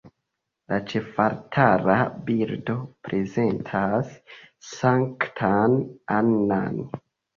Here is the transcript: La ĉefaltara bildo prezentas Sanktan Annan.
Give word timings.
La 0.71 0.77
ĉefaltara 0.91 1.97
bildo 2.31 2.75
prezentas 3.09 4.15
Sanktan 4.73 5.77
Annan. 6.21 6.87